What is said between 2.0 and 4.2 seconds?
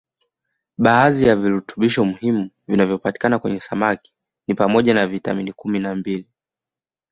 muhimu vinavyopatikana kwenye samaki